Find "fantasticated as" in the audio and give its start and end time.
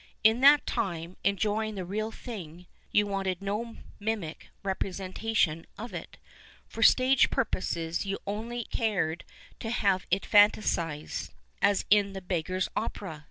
10.25-11.85